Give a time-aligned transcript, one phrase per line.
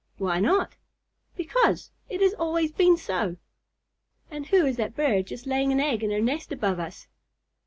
[0.17, 0.77] "Why not?"
[1.35, 1.91] "Because.
[2.09, 3.37] It has always been so."
[4.31, 7.05] "And who is that bird just laying an egg in her nest above us?"